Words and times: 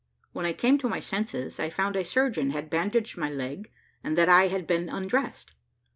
When 0.31 0.47
I 0.47 0.53
came 0.53 0.79
to 0.79 0.89
my 0.89 0.99
senses, 0.99 1.59
I 1.59 1.69
found 1.69 1.95
a 1.95 2.03
surgeon 2.03 2.49
had 2.49 2.71
bandaged 2.71 3.19
my 3.19 3.29
leg, 3.29 3.69
and 4.03 4.17
that 4.17 4.29
I 4.29 4.47
had 4.47 4.65
been 4.65 4.89
undressed. 4.89 5.53